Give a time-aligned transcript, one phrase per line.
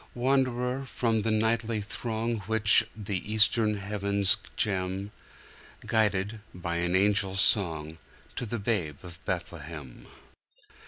[0.15, 5.11] Wanderer from the nightly throng Which the eastern heavens gem;
[5.85, 7.99] Guided, by an angel's song,
[8.37, 10.07] To the Babe of Bethlehem.